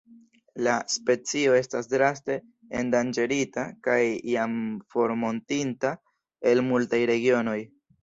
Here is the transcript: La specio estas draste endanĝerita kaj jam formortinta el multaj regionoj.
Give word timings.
La 0.67 0.71
specio 0.93 1.53
estas 1.57 1.89
draste 1.91 2.39
endanĝerita 2.81 3.67
kaj 3.91 4.01
jam 4.33 4.59
formortinta 4.97 5.97
el 6.55 6.69
multaj 6.75 7.07
regionoj. 7.17 7.59